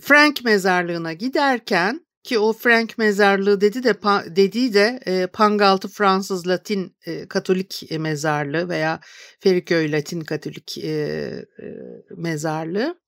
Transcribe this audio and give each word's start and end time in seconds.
Frank 0.00 0.44
mezarlığına 0.44 1.12
giderken 1.12 2.06
ki 2.30 2.38
o 2.38 2.52
Frank 2.52 2.98
mezarlığı 2.98 3.60
dedi 3.60 3.82
de 3.82 3.94
dediği 4.36 4.74
de 4.74 5.00
e, 5.06 5.26
Pangaltı 5.26 5.88
Fransız 5.88 6.46
Latin 6.46 6.96
e, 7.06 7.28
Katolik 7.28 7.82
mezarlığı 7.98 8.68
veya 8.68 9.00
Feriköy 9.40 9.92
Latin 9.92 10.20
Katolik 10.20 10.78
e, 10.78 10.88
e, 10.88 11.66
mezarlığı. 12.16 12.98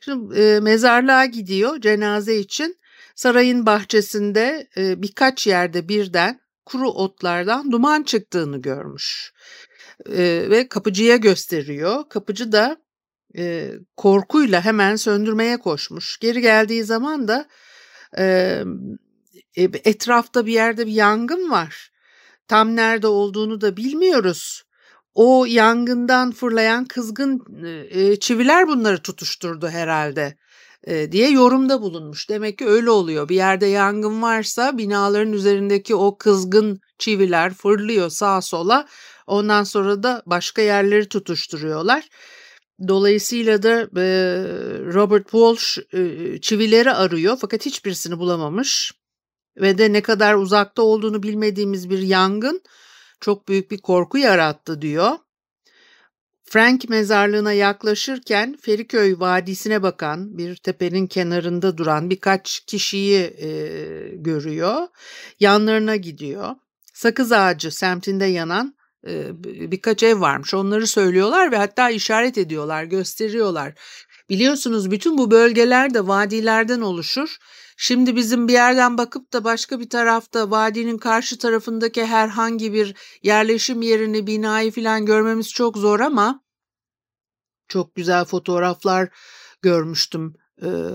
Şimdi 0.00 0.40
e, 0.40 0.60
mezarlığa 0.60 1.24
gidiyor 1.24 1.80
cenaze 1.80 2.36
için. 2.36 2.76
Sarayın 3.14 3.66
bahçesinde 3.66 4.68
e, 4.76 5.02
birkaç 5.02 5.46
yerde 5.46 5.88
birden 5.88 6.40
kuru 6.66 6.90
otlardan 6.90 7.72
duman 7.72 8.02
çıktığını 8.02 8.62
görmüş. 8.62 9.32
E, 10.06 10.46
ve 10.50 10.68
kapıcıya 10.68 11.16
gösteriyor. 11.16 12.08
Kapıcı 12.08 12.52
da 12.52 12.76
e, 13.36 13.72
korkuyla 13.96 14.64
hemen 14.64 14.96
söndürmeye 14.96 15.56
koşmuş. 15.56 16.18
Geri 16.18 16.40
geldiği 16.40 16.84
zaman 16.84 17.28
da 17.28 17.48
e, 18.18 18.64
etrafta 19.56 20.46
bir 20.46 20.52
yerde 20.52 20.86
bir 20.86 20.92
yangın 20.92 21.50
var. 21.50 21.90
Tam 22.48 22.76
nerede 22.76 23.06
olduğunu 23.06 23.60
da 23.60 23.76
bilmiyoruz. 23.76 24.62
O 25.14 25.44
yangından 25.48 26.32
fırlayan 26.32 26.84
kızgın 26.84 27.44
e, 27.90 28.16
çiviler 28.16 28.68
bunları 28.68 29.02
tutuşturdu 29.02 29.68
herhalde 29.68 30.36
e, 30.84 31.12
diye 31.12 31.30
yorumda 31.30 31.82
bulunmuş. 31.82 32.28
Demek 32.28 32.58
ki 32.58 32.66
öyle 32.66 32.90
oluyor. 32.90 33.28
Bir 33.28 33.36
yerde 33.36 33.66
yangın 33.66 34.22
varsa 34.22 34.78
binaların 34.78 35.32
üzerindeki 35.32 35.94
o 35.94 36.18
kızgın 36.18 36.80
çiviler 36.98 37.54
fırlıyor 37.54 38.10
sağa 38.10 38.40
sola. 38.40 38.86
Ondan 39.26 39.64
sonra 39.64 40.02
da 40.02 40.22
başka 40.26 40.62
yerleri 40.62 41.08
tutuşturuyorlar. 41.08 42.08
Dolayısıyla 42.88 43.62
da 43.62 43.80
e, 43.80 44.06
Robert 44.94 45.22
Walsh 45.22 45.78
e, 45.92 46.40
çivileri 46.40 46.90
arıyor 46.90 47.36
fakat 47.40 47.66
hiçbirisini 47.66 48.18
bulamamış. 48.18 48.92
Ve 49.56 49.78
de 49.78 49.92
ne 49.92 50.02
kadar 50.02 50.34
uzakta 50.34 50.82
olduğunu 50.82 51.22
bilmediğimiz 51.22 51.90
bir 51.90 51.98
yangın 51.98 52.62
çok 53.20 53.48
büyük 53.48 53.70
bir 53.70 53.78
korku 53.78 54.18
yarattı 54.18 54.82
diyor. 54.82 55.10
Frank 56.44 56.88
mezarlığına 56.88 57.52
yaklaşırken 57.52 58.56
Feriköy 58.60 59.14
Vadisi'ne 59.18 59.82
bakan 59.82 60.38
bir 60.38 60.56
tepenin 60.56 61.06
kenarında 61.06 61.78
duran 61.78 62.10
birkaç 62.10 62.60
kişiyi 62.60 63.18
e, 63.18 63.48
görüyor. 64.16 64.88
Yanlarına 65.40 65.96
gidiyor. 65.96 66.54
Sakız 66.94 67.32
ağacı 67.32 67.70
semtinde 67.70 68.24
yanan 68.24 68.74
birkaç 69.44 70.02
ev 70.02 70.20
varmış. 70.20 70.54
Onları 70.54 70.86
söylüyorlar 70.86 71.52
ve 71.52 71.56
hatta 71.56 71.90
işaret 71.90 72.38
ediyorlar, 72.38 72.84
gösteriyorlar. 72.84 73.74
Biliyorsunuz 74.28 74.90
bütün 74.90 75.18
bu 75.18 75.30
bölgeler 75.30 75.94
de 75.94 76.06
vadilerden 76.06 76.80
oluşur. 76.80 77.36
Şimdi 77.76 78.16
bizim 78.16 78.48
bir 78.48 78.52
yerden 78.52 78.98
bakıp 78.98 79.32
da 79.32 79.44
başka 79.44 79.80
bir 79.80 79.88
tarafta 79.90 80.50
vadinin 80.50 80.98
karşı 80.98 81.38
tarafındaki 81.38 82.06
herhangi 82.06 82.72
bir 82.72 82.94
yerleşim 83.22 83.82
yerini, 83.82 84.26
binayı 84.26 84.72
falan 84.72 85.06
görmemiz 85.06 85.48
çok 85.48 85.76
zor 85.76 86.00
ama 86.00 86.40
çok 87.68 87.94
güzel 87.94 88.24
fotoğraflar 88.24 89.08
görmüştüm. 89.62 90.34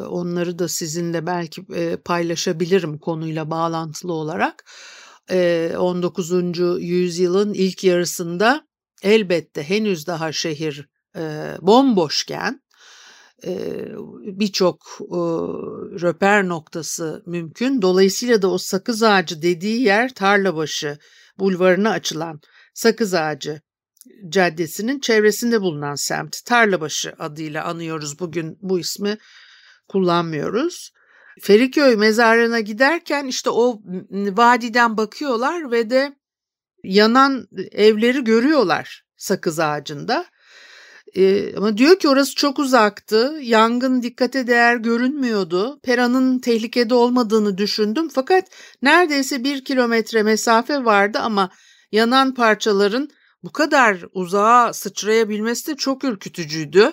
Onları 0.09 0.59
da 0.59 0.67
sizinle 0.67 1.25
belki 1.25 1.65
paylaşabilirim 1.97 2.97
konuyla 2.97 3.51
bağlantılı 3.51 4.13
olarak. 4.13 4.65
19. 5.29 6.31
yüzyılın 6.79 7.53
ilk 7.53 7.83
yarısında 7.83 8.67
elbette 9.03 9.63
henüz 9.63 10.07
daha 10.07 10.31
şehir 10.31 10.89
bomboşken 11.61 12.61
birçok 14.39 14.77
röper 16.01 16.47
noktası 16.47 17.23
mümkün. 17.25 17.81
Dolayısıyla 17.81 18.41
da 18.41 18.51
o 18.51 18.57
sakız 18.57 19.03
ağacı 19.03 19.41
dediği 19.41 19.81
yer 19.81 20.13
Tarlabaşı 20.13 20.97
bulvarına 21.39 21.89
açılan 21.89 22.39
sakız 22.73 23.13
ağacı 23.13 23.61
caddesinin 24.29 24.99
çevresinde 24.99 25.61
bulunan 25.61 25.95
semt. 25.95 26.45
Tarlabaşı 26.45 27.13
adıyla 27.19 27.65
anıyoruz 27.65 28.19
bugün 28.19 28.57
bu 28.61 28.79
ismi 28.79 29.17
kullanmıyoruz. 29.87 30.91
Feriköy 31.41 31.95
mezarlığına 31.95 32.59
giderken 32.59 33.25
işte 33.25 33.49
o 33.49 33.81
vadiden 34.11 34.97
bakıyorlar 34.97 35.71
ve 35.71 35.89
de 35.89 36.15
yanan 36.83 37.47
evleri 37.71 38.23
görüyorlar 38.23 39.03
sakız 39.17 39.59
ağacında. 39.59 40.25
Ee, 41.15 41.55
ama 41.55 41.77
diyor 41.77 41.99
ki 41.99 42.09
orası 42.09 42.35
çok 42.35 42.59
uzaktı. 42.59 43.37
Yangın 43.41 44.01
dikkate 44.01 44.47
değer 44.47 44.75
görünmüyordu. 44.75 45.79
Pera'nın 45.83 46.39
tehlikede 46.39 46.93
olmadığını 46.93 47.57
düşündüm. 47.57 48.09
Fakat 48.09 48.47
neredeyse 48.81 49.43
bir 49.43 49.65
kilometre 49.65 50.23
mesafe 50.23 50.85
vardı 50.85 51.19
ama 51.19 51.49
yanan 51.91 52.33
parçaların 52.33 53.09
bu 53.43 53.51
kadar 53.51 54.05
uzağa 54.13 54.73
sıçrayabilmesi 54.73 55.67
de 55.71 55.75
çok 55.75 56.03
ürkütücüydü. 56.03 56.91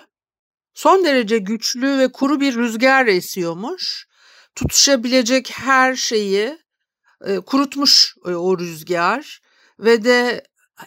Son 0.73 1.05
derece 1.05 1.37
güçlü 1.37 1.97
ve 1.97 2.11
kuru 2.11 2.39
bir 2.39 2.55
rüzgar 2.55 3.07
esiyormuş 3.07 4.07
tutuşabilecek 4.55 5.51
her 5.51 5.95
şeyi 5.95 6.57
e, 7.25 7.39
kurutmuş 7.39 8.15
e, 8.25 8.29
o 8.29 8.59
rüzgar 8.59 9.41
ve 9.79 10.03
de 10.03 10.43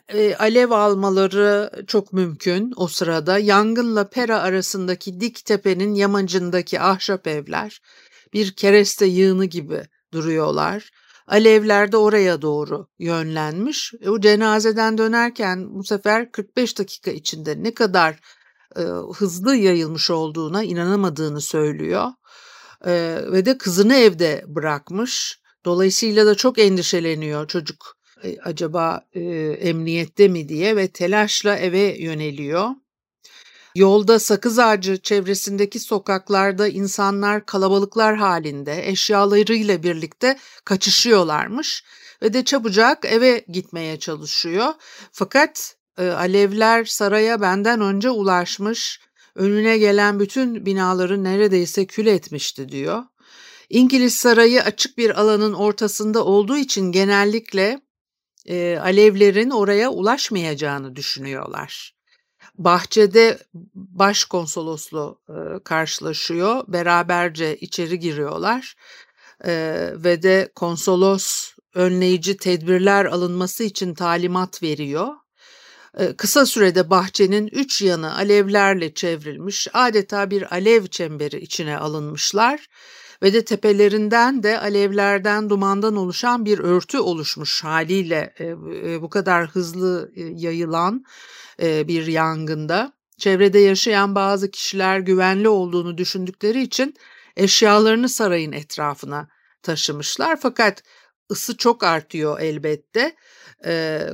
e, 0.08 0.34
alev 0.34 0.70
almaları 0.70 1.70
çok 1.86 2.12
mümkün 2.12 2.72
o 2.76 2.88
sırada. 2.88 3.38
Yangınla 3.38 4.08
Pera 4.08 4.40
arasındaki 4.40 5.20
dik 5.20 5.44
tepenin 5.44 5.94
yamacındaki 5.94 6.80
ahşap 6.80 7.26
evler 7.26 7.80
bir 8.32 8.52
kereste 8.52 9.06
yığını 9.06 9.44
gibi 9.44 9.82
duruyorlar. 10.12 10.90
Alevler 11.26 11.92
de 11.92 11.96
oraya 11.96 12.42
doğru 12.42 12.88
yönlenmiş. 12.98 13.92
E, 14.00 14.10
o 14.10 14.20
cenazeden 14.20 14.98
dönerken 14.98 15.74
bu 15.74 15.84
sefer 15.84 16.32
45 16.32 16.78
dakika 16.78 17.10
içinde 17.10 17.62
ne 17.62 17.74
kadar 17.74 18.20
e, 18.76 18.82
hızlı 19.14 19.56
yayılmış 19.56 20.10
olduğuna 20.10 20.62
inanamadığını 20.62 21.40
söylüyor. 21.40 22.10
E, 22.86 23.18
ve 23.32 23.46
de 23.46 23.58
kızını 23.58 23.94
evde 23.94 24.44
bırakmış. 24.46 25.40
Dolayısıyla 25.64 26.26
da 26.26 26.34
çok 26.34 26.58
endişeleniyor 26.58 27.48
çocuk 27.48 27.96
e, 28.24 28.38
acaba 28.40 29.06
e, 29.12 29.20
emniyette 29.60 30.28
mi 30.28 30.48
diye 30.48 30.76
ve 30.76 30.88
telaşla 30.88 31.56
eve 31.56 31.96
yöneliyor. 31.98 32.70
Yolda 33.74 34.18
sakız 34.18 34.58
ağacı 34.58 34.96
çevresindeki 35.02 35.78
sokaklarda 35.78 36.68
insanlar 36.68 37.46
kalabalıklar 37.46 38.16
halinde 38.16 38.88
eşyalarıyla 38.88 39.82
birlikte 39.82 40.38
kaçışıyorlarmış 40.64 41.84
ve 42.22 42.32
de 42.32 42.44
çabucak 42.44 43.04
eve 43.04 43.44
gitmeye 43.48 43.98
çalışıyor. 43.98 44.74
Fakat 45.12 45.76
e, 45.98 46.08
alevler 46.08 46.84
saraya 46.84 47.40
benden 47.40 47.80
önce 47.80 48.10
ulaşmış, 48.10 49.00
önüne 49.36 49.78
gelen 49.78 50.20
bütün 50.20 50.66
binaları 50.66 51.24
neredeyse 51.24 51.86
kül 51.86 52.06
etmişti 52.06 52.68
diyor. 52.68 53.02
İngiliz 53.70 54.16
sarayı 54.16 54.62
açık 54.62 54.98
bir 54.98 55.20
alanın 55.20 55.52
ortasında 55.52 56.24
olduğu 56.24 56.56
için 56.56 56.92
genellikle 56.92 57.80
e, 58.46 58.78
alevlerin 58.82 59.50
oraya 59.50 59.90
ulaşmayacağını 59.90 60.96
düşünüyorlar. 60.96 61.96
Bahçede 62.58 63.38
başkonsoloslu 63.74 65.20
e, 65.28 65.34
karşılaşıyor, 65.64 66.64
beraberce 66.68 67.56
içeri 67.56 67.98
giriyorlar 67.98 68.76
e, 69.44 69.52
ve 69.94 70.22
de 70.22 70.52
konsolos 70.54 71.52
önleyici 71.74 72.36
tedbirler 72.36 73.04
alınması 73.04 73.64
için 73.64 73.94
talimat 73.94 74.62
veriyor. 74.62 75.08
E, 75.96 76.12
kısa 76.16 76.46
sürede 76.46 76.90
bahçenin 76.90 77.48
üç 77.52 77.82
yanı 77.82 78.16
alevlerle 78.16 78.94
çevrilmiş, 78.94 79.68
adeta 79.72 80.30
bir 80.30 80.54
alev 80.54 80.86
çemberi 80.86 81.40
içine 81.40 81.78
alınmışlar 81.78 82.66
ve 83.22 83.32
de 83.32 83.44
tepelerinden 83.44 84.42
de 84.42 84.60
alevlerden 84.60 85.50
dumandan 85.50 85.96
oluşan 85.96 86.44
bir 86.44 86.58
örtü 86.58 86.98
oluşmuş 86.98 87.64
haliyle 87.64 88.34
e, 88.38 88.44
e, 88.44 89.02
bu 89.02 89.10
kadar 89.10 89.46
hızlı 89.46 90.12
e, 90.16 90.22
yayılan 90.22 91.04
bir 91.60 92.06
yangında. 92.06 92.92
Çevrede 93.18 93.58
yaşayan 93.58 94.14
bazı 94.14 94.50
kişiler 94.50 94.98
güvenli 94.98 95.48
olduğunu 95.48 95.98
düşündükleri 95.98 96.62
için 96.62 96.94
eşyalarını 97.36 98.08
sarayın 98.08 98.52
etrafına 98.52 99.28
taşımışlar. 99.62 100.36
Fakat 100.40 100.82
ısı 101.30 101.56
çok 101.56 101.84
artıyor 101.84 102.40
elbette. 102.40 103.16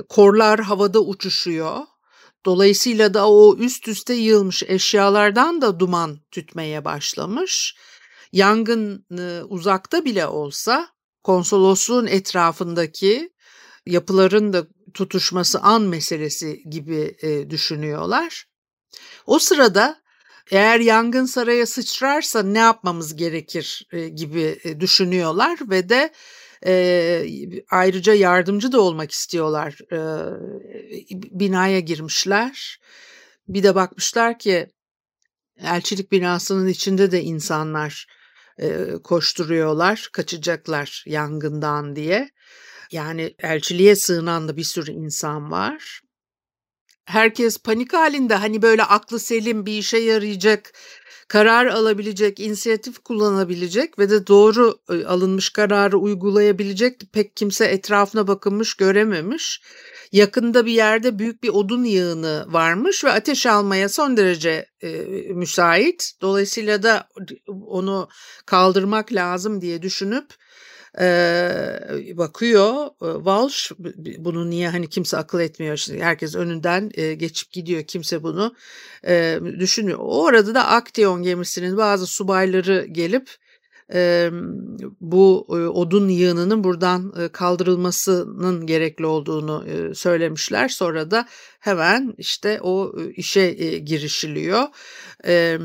korlar 0.09 0.59
havada 0.59 0.99
uçuşuyor. 0.99 1.77
Dolayısıyla 2.45 3.13
da 3.13 3.29
o 3.29 3.57
üst 3.57 3.87
üste 3.87 4.13
yığılmış 4.13 4.63
eşyalardan 4.63 5.61
da 5.61 5.79
duman 5.79 6.19
tütmeye 6.31 6.85
başlamış 6.85 7.75
yangın 8.33 9.05
uzakta 9.49 10.05
bile 10.05 10.27
olsa 10.27 10.87
konsolosluğun 11.23 12.07
etrafındaki 12.07 13.33
yapıların 13.85 14.53
da 14.53 14.67
tutuşması 14.93 15.59
an 15.59 15.81
meselesi 15.81 16.63
gibi 16.69 17.15
e, 17.21 17.49
düşünüyorlar. 17.49 18.45
O 19.25 19.39
sırada 19.39 20.01
eğer 20.51 20.79
yangın 20.79 21.25
saraya 21.25 21.65
sıçrarsa 21.65 22.43
ne 22.43 22.59
yapmamız 22.59 23.15
gerekir 23.15 23.87
e, 23.91 24.07
gibi 24.07 24.59
e, 24.63 24.79
düşünüyorlar 24.79 25.59
ve 25.69 25.89
de 25.89 26.13
e, 26.65 27.25
ayrıca 27.69 28.13
yardımcı 28.13 28.71
da 28.71 28.81
olmak 28.81 29.11
istiyorlar. 29.11 29.77
E, 29.91 29.99
binaya 31.39 31.79
girmişler. 31.79 32.79
Bir 33.47 33.63
de 33.63 33.75
bakmışlar 33.75 34.39
ki 34.39 34.67
elçilik 35.57 36.11
binasının 36.11 36.67
içinde 36.67 37.11
de 37.11 37.21
insanlar 37.21 38.07
koşturuyorlar, 39.03 40.09
kaçacaklar 40.13 41.03
yangından 41.07 41.95
diye. 41.95 42.29
Yani 42.91 43.35
elçiliğe 43.39 43.95
sığınan 43.95 44.47
da 44.47 44.57
bir 44.57 44.63
sürü 44.63 44.91
insan 44.91 45.51
var. 45.51 46.02
Herkes 47.05 47.57
panik 47.57 47.93
halinde 47.93 48.35
hani 48.35 48.61
böyle 48.61 48.83
aklı 48.83 49.19
selim 49.19 49.65
bir 49.65 49.77
işe 49.77 49.97
yarayacak, 49.97 50.73
karar 51.27 51.65
alabilecek, 51.65 52.39
inisiyatif 52.39 52.99
kullanabilecek 52.99 53.99
ve 53.99 54.09
de 54.09 54.27
doğru 54.27 54.79
alınmış 55.07 55.49
kararı 55.49 55.97
uygulayabilecek 55.97 57.01
pek 57.13 57.35
kimse 57.35 57.65
etrafına 57.65 58.27
bakınmış 58.27 58.73
görememiş. 58.73 59.61
Yakında 60.11 60.65
bir 60.65 60.71
yerde 60.71 61.19
büyük 61.19 61.43
bir 61.43 61.49
odun 61.49 61.83
yığını 61.83 62.45
varmış 62.47 63.03
ve 63.03 63.11
ateş 63.11 63.45
almaya 63.45 63.89
son 63.89 64.17
derece 64.17 64.65
e, 64.81 64.89
müsait. 65.33 66.11
Dolayısıyla 66.21 66.83
da 66.83 67.07
onu 67.67 68.09
kaldırmak 68.45 69.13
lazım 69.13 69.61
diye 69.61 69.81
düşünüp 69.81 70.33
e, 70.99 71.07
bakıyor. 72.17 72.87
Walsh 72.99 73.71
bunu 74.17 74.49
niye 74.49 74.69
hani 74.69 74.89
kimse 74.89 75.17
akıl 75.17 75.39
etmiyor 75.39 75.77
şimdi 75.77 76.03
herkes 76.03 76.35
önünden 76.35 76.91
e, 76.93 77.13
geçip 77.13 77.51
gidiyor 77.51 77.83
kimse 77.83 78.23
bunu 78.23 78.55
e, 79.07 79.39
düşünüyor. 79.59 79.99
O 80.01 80.27
arada 80.27 80.55
da 80.55 80.67
Akteon 80.67 81.23
gemisinin 81.23 81.77
bazı 81.77 82.07
subayları 82.07 82.85
gelip 82.91 83.29
e, 83.93 84.29
bu 85.01 85.47
e, 85.49 85.53
odun 85.53 86.09
yığınının 86.09 86.63
buradan 86.63 87.13
e, 87.19 87.27
kaldırılmasının 87.27 88.65
gerekli 88.65 89.05
olduğunu 89.05 89.65
e, 89.67 89.93
söylemişler. 89.93 90.67
Sonra 90.67 91.11
da 91.11 91.27
hemen 91.59 92.13
işte 92.17 92.59
o 92.61 92.93
e, 93.01 93.11
işe 93.11 93.41
e, 93.41 93.77
girişiliyor. 93.77 94.63
E, 95.27 95.57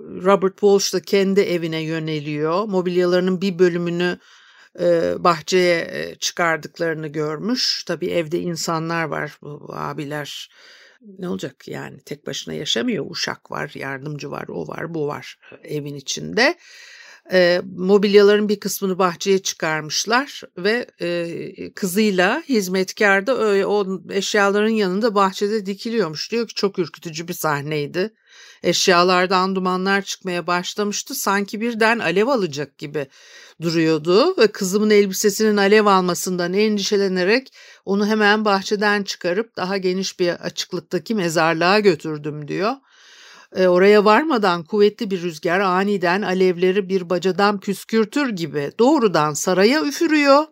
Robert 0.00 0.52
Walsh 0.52 0.94
da 0.94 1.02
kendi 1.02 1.40
evine 1.40 1.80
yöneliyor. 1.82 2.64
Mobilyalarının 2.64 3.40
bir 3.40 3.58
bölümünü 3.58 4.18
e, 4.80 5.14
bahçeye 5.18 6.14
çıkardıklarını 6.20 7.08
görmüş. 7.08 7.84
Tabii 7.84 8.10
evde 8.10 8.40
insanlar 8.40 9.04
var, 9.04 9.38
bu 9.42 9.70
abiler 9.74 10.50
ne 11.18 11.28
olacak 11.28 11.68
yani 11.68 12.00
tek 12.00 12.26
başına 12.26 12.54
yaşamıyor. 12.54 13.06
Uşak 13.10 13.50
var, 13.50 13.72
yardımcı 13.74 14.30
var, 14.30 14.44
o 14.48 14.68
var, 14.68 14.94
bu 14.94 15.06
var 15.06 15.38
evin 15.64 15.94
içinde 15.94 16.54
e, 17.32 17.62
mobilyaların 17.76 18.48
bir 18.48 18.60
kısmını 18.60 18.98
bahçeye 18.98 19.38
çıkarmışlar 19.38 20.42
ve 20.58 20.86
e, 21.00 21.72
kızıyla 21.72 22.42
hizmetkar 22.48 23.26
da 23.26 23.38
öyle, 23.38 23.66
o 23.66 24.00
eşyaların 24.10 24.68
yanında 24.68 25.14
bahçede 25.14 25.66
dikiliyormuş. 25.66 26.32
Diyor 26.32 26.48
ki 26.48 26.54
çok 26.54 26.78
ürkütücü 26.78 27.28
bir 27.28 27.34
sahneydi. 27.34 28.14
Eşyalardan 28.62 29.56
dumanlar 29.56 30.02
çıkmaya 30.02 30.46
başlamıştı. 30.46 31.14
Sanki 31.14 31.60
birden 31.60 31.98
alev 31.98 32.26
alacak 32.26 32.78
gibi 32.78 33.06
duruyordu 33.62 34.36
ve 34.38 34.46
kızımın 34.46 34.90
elbisesinin 34.90 35.56
alev 35.56 35.86
almasından 35.86 36.54
endişelenerek 36.54 37.52
onu 37.84 38.06
hemen 38.06 38.44
bahçeden 38.44 39.02
çıkarıp 39.02 39.56
daha 39.56 39.76
geniş 39.76 40.20
bir 40.20 40.28
açıklıktaki 40.28 41.14
mezarlığa 41.14 41.80
götürdüm 41.80 42.48
diyor. 42.48 42.72
E, 43.56 43.68
oraya 43.68 44.04
varmadan 44.04 44.64
kuvvetli 44.64 45.10
bir 45.10 45.22
rüzgar 45.22 45.60
aniden 45.60 46.22
alevleri 46.22 46.88
bir 46.88 47.10
bacadan 47.10 47.60
püskürtür 47.60 48.28
gibi 48.28 48.72
doğrudan 48.78 49.32
saraya 49.32 49.84
üfürüyor 49.84 50.44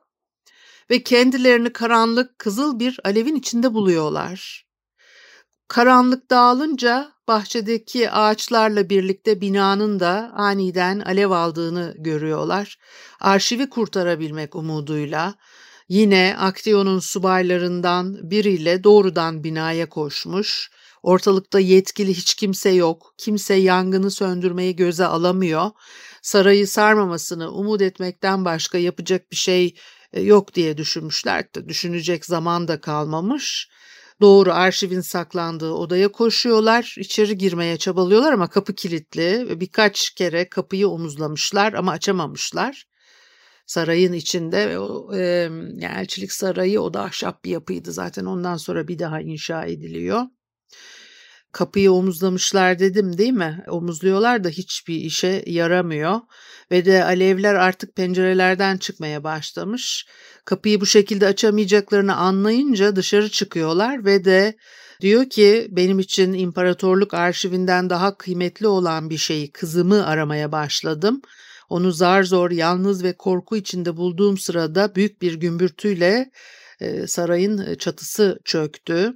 ve 0.91 1.03
kendilerini 1.03 1.73
karanlık 1.73 2.39
kızıl 2.39 2.79
bir 2.79 3.01
alevin 3.05 3.37
içinde 3.37 3.75
buluyorlar. 3.75 4.67
Karanlık 5.69 6.31
dağılınca 6.31 7.13
bahçedeki 7.29 8.11
ağaçlarla 8.11 8.91
birlikte 8.91 9.41
binanın 9.41 10.01
da 10.01 10.33
aniden 10.35 11.01
alev 11.01 11.31
aldığını 11.31 11.95
görüyorlar. 11.99 12.79
Arşivi 13.21 13.71
kurtarabilmek 13.71 14.57
umuduyla 14.57 15.35
yine 15.89 16.37
Aktiyon'un 16.39 16.99
subaylarından 16.99 18.31
biriyle 18.31 18.85
doğrudan 18.85 19.45
binaya 19.45 19.89
koşmuş 19.89 20.71
Ortalıkta 21.03 21.61
yetkili 21.61 22.15
hiç 22.15 22.35
kimse 22.35 22.71
yok. 22.71 23.15
Kimse 23.19 23.55
yangını 23.55 24.11
söndürmeyi 24.11 24.77
göze 24.77 25.05
alamıyor. 25.07 25.71
Sarayı 26.23 26.67
sarmamasını 26.69 27.51
umut 27.53 27.83
etmekten 27.83 28.45
başka 28.45 28.79
yapacak 28.79 29.31
bir 29.31 29.37
şey 29.37 29.75
e, 30.13 30.21
yok 30.21 30.55
diye 30.55 30.77
düşünmüşler. 30.77 31.45
Düşünecek 31.69 32.25
zaman 32.27 32.69
da 32.69 32.81
kalmamış. 32.81 33.69
Doğru 34.21 34.53
arşivin 34.53 35.01
saklandığı 35.01 35.73
odaya 35.73 36.13
koşuyorlar. 36.13 36.95
İçeri 36.99 37.39
girmeye 37.39 37.77
çabalıyorlar 37.77 38.33
ama 38.33 38.49
kapı 38.51 38.75
kilitli. 38.75 39.61
Birkaç 39.61 40.11
kere 40.11 40.49
kapıyı 40.49 40.89
omuzlamışlar 40.89 41.73
ama 41.73 41.93
açamamışlar. 41.93 42.87
sarayın 43.67 44.13
içinde 44.13 44.79
e, 45.17 45.51
elçilik 45.87 46.33
sarayı 46.33 46.81
o 46.81 46.95
da 46.95 47.03
ahşap 47.03 47.45
bir 47.45 47.51
yapıydı 47.51 47.93
zaten 47.93 48.25
ondan 48.25 48.57
sonra 48.57 48.89
bir 48.89 48.99
daha 48.99 49.21
inşa 49.21 49.65
ediliyor. 49.65 50.23
Kapıyı 51.53 51.93
omuzlamışlar 51.93 52.79
dedim 52.79 53.19
değil 53.19 53.33
mi? 53.33 53.65
Omuzluyorlar 53.69 54.45
da 54.45 54.49
hiçbir 54.49 54.95
işe 54.95 55.43
yaramıyor 55.47 56.21
ve 56.71 56.85
de 56.85 57.05
alevler 57.05 57.55
artık 57.55 57.97
pencerelerden 57.97 58.77
çıkmaya 58.77 59.25
başlamış. 59.25 60.07
Kapıyı 60.45 60.81
bu 60.81 60.87
şekilde 60.87 61.27
açamayacaklarını 61.27 62.17
anlayınca 62.17 62.97
dışarı 62.97 63.29
çıkıyorlar 63.29 64.05
ve 64.05 64.25
de 64.25 64.57
diyor 65.01 65.31
ki 65.31 65.69
benim 65.71 65.99
için 65.99 66.33
imparatorluk 66.33 67.15
arşivinden 67.15 67.91
daha 67.91 68.17
kıymetli 68.17 68.67
olan 68.67 69.11
bir 69.11 69.19
şeyi 69.19 69.53
kızımı 69.53 70.07
aramaya 70.07 70.53
başladım. 70.53 71.23
Onu 71.69 71.93
zar 71.93 72.23
zor 72.23 72.51
yalnız 72.51 73.05
ve 73.05 73.17
korku 73.17 73.57
içinde 73.57 73.97
bulduğum 73.97 74.39
sırada 74.39 74.95
büyük 74.95 75.23
bir 75.23 75.35
gümbürtüyle 75.35 76.31
sarayın 77.07 77.75
çatısı 77.75 78.39
çöktü. 78.45 79.13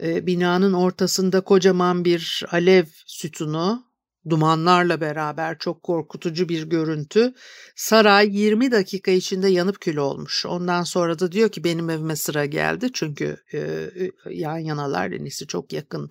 Binanın 0.00 0.72
ortasında 0.72 1.40
kocaman 1.40 2.04
bir 2.04 2.44
alev 2.52 2.84
sütunu, 3.06 3.88
dumanlarla 4.28 5.00
beraber 5.00 5.58
çok 5.58 5.82
korkutucu 5.82 6.48
bir 6.48 6.62
görüntü. 6.62 7.34
Saray 7.76 8.36
20 8.36 8.72
dakika 8.72 9.10
içinde 9.10 9.48
yanıp 9.48 9.80
kül 9.80 9.96
olmuş. 9.96 10.46
Ondan 10.46 10.82
sonra 10.82 11.18
da 11.18 11.32
diyor 11.32 11.48
ki 11.48 11.64
benim 11.64 11.90
evime 11.90 12.16
sıra 12.16 12.44
geldi. 12.46 12.90
Çünkü 12.92 13.36
e, 13.54 13.90
yan 14.30 14.58
yanalar 14.58 15.10
en 15.10 15.46
çok 15.46 15.72
yakın 15.72 16.10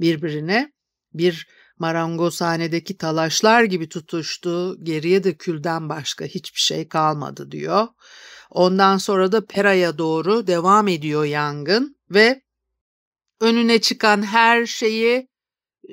birbirine. 0.00 0.72
Bir 1.14 1.46
marangozhanedeki 1.78 2.96
talaşlar 2.96 3.62
gibi 3.64 3.88
tutuştu. 3.88 4.84
Geriye 4.84 5.24
de 5.24 5.36
külden 5.36 5.88
başka 5.88 6.24
hiçbir 6.24 6.60
şey 6.60 6.88
kalmadı 6.88 7.50
diyor. 7.50 7.86
Ondan 8.50 8.96
sonra 8.96 9.32
da 9.32 9.46
Pera'ya 9.46 9.98
doğru 9.98 10.46
devam 10.46 10.88
ediyor 10.88 11.24
yangın 11.24 11.96
ve 12.10 12.45
önüne 13.40 13.80
çıkan 13.80 14.22
her 14.22 14.66
şeyi 14.66 15.28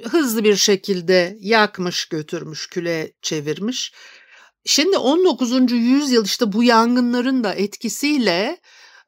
hızlı 0.03 0.43
bir 0.43 0.55
şekilde 0.55 1.37
yakmış, 1.39 2.05
götürmüş, 2.05 2.67
küle 2.67 3.13
çevirmiş. 3.21 3.93
Şimdi 4.65 4.97
19. 4.97 5.71
yüzyıl 5.71 6.25
işte 6.25 6.53
bu 6.53 6.63
yangınların 6.63 7.43
da 7.43 7.53
etkisiyle 7.53 8.57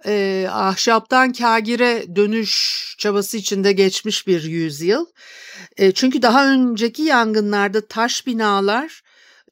e, 0.05 0.47
ahşaptan 0.51 1.33
kagire 1.33 2.15
dönüş 2.15 2.95
çabası 2.99 3.37
içinde 3.37 3.71
geçmiş 3.71 4.27
bir 4.27 4.43
yüzyıl. 4.43 5.05
E, 5.77 5.91
çünkü 5.91 6.21
daha 6.21 6.51
önceki 6.51 7.01
yangınlarda 7.01 7.87
taş 7.87 8.27
binalar 8.27 9.01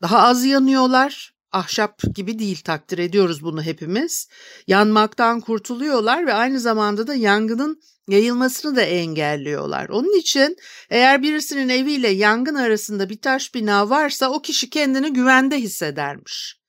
daha 0.01 0.19
az 0.19 0.45
yanıyorlar. 0.45 1.32
Ahşap 1.53 2.01
gibi 2.15 2.39
değil 2.39 2.61
takdir 2.63 2.97
ediyoruz 2.97 3.43
bunu 3.43 3.63
hepimiz. 3.63 4.27
Yanmaktan 4.67 5.39
kurtuluyorlar 5.39 6.25
ve 6.25 6.33
aynı 6.33 6.59
zamanda 6.59 7.07
da 7.07 7.15
yangının 7.15 7.81
yayılmasını 8.07 8.75
da 8.75 8.81
engelliyorlar. 8.81 9.89
Onun 9.89 10.19
için 10.19 10.57
eğer 10.89 11.21
birisinin 11.23 11.69
eviyle 11.69 12.09
yangın 12.09 12.55
arasında 12.55 13.09
bir 13.09 13.21
taş 13.21 13.55
bina 13.55 13.89
varsa 13.89 14.29
o 14.29 14.41
kişi 14.41 14.69
kendini 14.69 15.13
güvende 15.13 15.57
hissedermiş. 15.57 16.59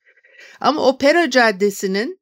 Ama 0.60 0.86
Opera 0.86 1.30
Caddesi'nin 1.30 2.20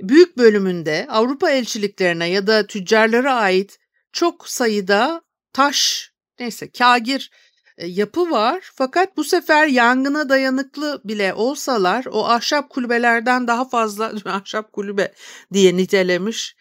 büyük 0.00 0.38
bölümünde 0.38 1.06
Avrupa 1.10 1.50
elçiliklerine 1.50 2.28
ya 2.28 2.46
da 2.46 2.66
tüccarlara 2.66 3.34
ait 3.34 3.78
çok 4.12 4.48
sayıda 4.48 5.22
taş, 5.52 6.10
neyse 6.40 6.70
kagir 6.70 7.30
yapı 7.78 8.30
var. 8.30 8.70
Fakat 8.74 9.16
bu 9.16 9.24
sefer 9.24 9.66
yangına 9.66 10.28
dayanıklı 10.28 11.00
bile 11.04 11.34
olsalar 11.34 12.04
o 12.10 12.26
ahşap 12.26 12.70
kulübelerden 12.70 13.46
daha 13.48 13.68
fazla 13.68 14.12
ahşap 14.24 14.72
kulübe 14.72 15.12
diye 15.52 15.76
nitelemiş 15.76 16.56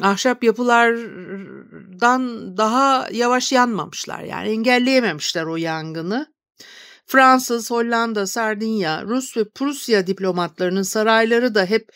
ahşap 0.00 0.44
yapılardan 0.44 2.22
daha 2.56 3.08
yavaş 3.12 3.52
yanmamışlar. 3.52 4.20
Yani 4.20 4.48
engelleyememişler 4.48 5.44
o 5.44 5.56
yangını. 5.56 6.26
Fransız, 7.06 7.70
Hollanda, 7.70 8.26
Sardinya, 8.26 9.02
Rus 9.02 9.36
ve 9.36 9.44
Prusya 9.54 10.06
diplomatlarının 10.06 10.82
sarayları 10.82 11.54
da 11.54 11.64
hep 11.64 11.88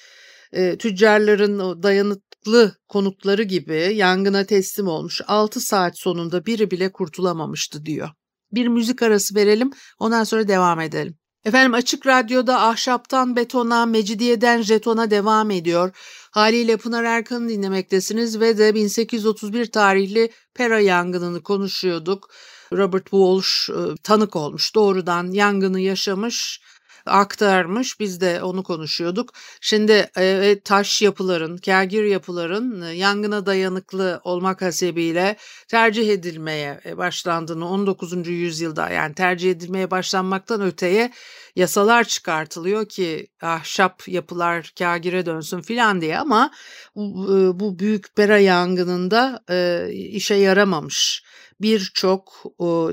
e, 0.53 0.79
tüccarların 0.79 1.59
o 1.59 1.83
dayanıklı 1.83 2.77
konutları 2.89 3.43
gibi 3.43 3.93
yangına 3.95 4.45
teslim 4.45 4.89
olmuş. 4.89 5.21
6 5.27 5.61
saat 5.61 5.99
sonunda 5.99 6.47
biri 6.47 6.71
bile 6.71 6.93
kurtulamamıştı 6.93 7.87
diyor. 7.87 8.09
Bir 8.55 8.69
müzik 8.69 9.03
arası 9.03 9.35
verelim 9.35 9.71
ondan 9.99 10.25
sonra 10.25 10.49
devam 10.49 10.81
edelim. 10.81 11.17
Efendim 11.45 11.75
Açık 11.75 12.07
Radyo'da 12.07 12.61
ahşaptan 12.61 13.37
betona, 13.37 13.87
mecidiyeden 13.87 14.63
jetona 14.63 15.11
devam 15.11 15.51
ediyor. 15.51 15.91
Haliyle 16.31 16.77
Pınar 16.77 17.05
Erkan'ı 17.05 17.49
dinlemektesiniz 17.49 18.41
ve 18.41 18.59
de 18.59 18.75
1831 18.75 19.67
tarihli 19.73 20.31
Pera 20.55 20.81
yangınını 20.81 21.43
konuşuyorduk. 21.43 22.31
Robert 22.73 23.05
Walsh 23.05 23.71
e, 23.71 23.97
tanık 24.03 24.37
olmuş 24.37 24.75
doğrudan 24.75 25.33
yangını 25.33 25.81
yaşamış 25.81 26.61
aktarmış. 27.07 28.01
Biz 28.01 28.21
de 28.21 28.43
onu 28.43 28.63
konuşuyorduk. 28.63 29.33
Şimdi 29.61 30.11
e, 30.19 30.61
taş 30.65 31.03
yapıların, 31.03 31.57
kergir 31.57 32.05
yapıların 32.05 32.83
e, 32.83 32.93
yangına 32.93 33.47
dayanıklı 33.47 34.21
olmak 34.25 34.63
hasebiyle 34.63 35.37
tercih 35.69 36.11
edilmeye 36.11 36.81
e, 36.87 36.97
başlandığını 36.97 37.69
19. 37.69 38.29
yüzyılda 38.29 38.91
yani 38.91 39.15
tercih 39.15 39.51
edilmeye 39.51 39.91
başlanmaktan 39.91 40.63
öteye 40.63 41.13
yasalar 41.57 42.05
çıkartılıyor 42.05 42.89
ki 42.89 43.27
ahşap 43.43 44.09
yapılar 44.09 44.73
kagire 44.79 45.27
dönsün 45.27 45.61
filan 45.61 46.01
diye 46.01 46.19
ama 46.19 46.51
bu, 46.97 47.61
bu 47.61 47.79
büyük 47.79 48.17
pera 48.17 48.39
yangınında 48.39 49.45
e, 49.51 49.89
işe 49.93 50.35
yaramamış. 50.35 51.25
Birçok 51.61 52.45